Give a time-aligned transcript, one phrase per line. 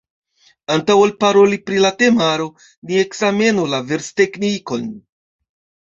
[0.75, 2.49] Antaŭ ol paroli pri la temaro,
[2.87, 4.93] ni ekzamenu la versteknikon.